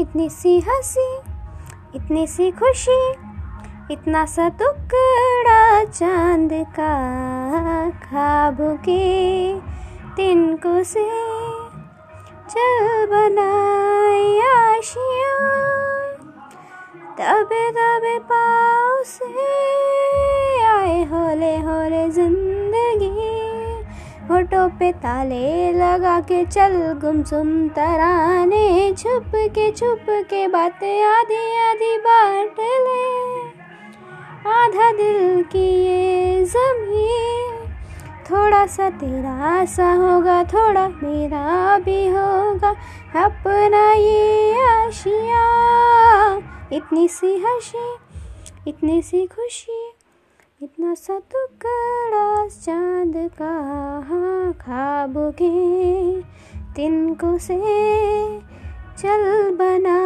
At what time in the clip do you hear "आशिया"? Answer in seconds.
14.48-15.34, 44.64-45.44